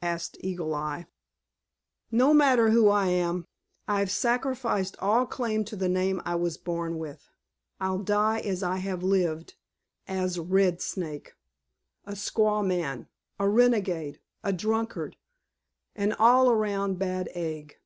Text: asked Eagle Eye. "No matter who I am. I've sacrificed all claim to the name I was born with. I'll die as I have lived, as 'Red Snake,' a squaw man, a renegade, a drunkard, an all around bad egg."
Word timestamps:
asked 0.00 0.38
Eagle 0.40 0.74
Eye. 0.74 1.04
"No 2.10 2.32
matter 2.32 2.70
who 2.70 2.88
I 2.88 3.08
am. 3.08 3.44
I've 3.86 4.10
sacrificed 4.10 4.96
all 4.98 5.26
claim 5.26 5.62
to 5.66 5.76
the 5.76 5.90
name 5.90 6.22
I 6.24 6.36
was 6.36 6.56
born 6.56 6.96
with. 6.96 7.28
I'll 7.78 7.98
die 7.98 8.38
as 8.38 8.62
I 8.62 8.78
have 8.78 9.02
lived, 9.02 9.56
as 10.08 10.38
'Red 10.38 10.80
Snake,' 10.80 11.34
a 12.06 12.12
squaw 12.12 12.64
man, 12.66 13.08
a 13.38 13.46
renegade, 13.46 14.20
a 14.42 14.54
drunkard, 14.54 15.16
an 15.94 16.14
all 16.14 16.48
around 16.48 16.98
bad 16.98 17.28
egg." 17.34 17.76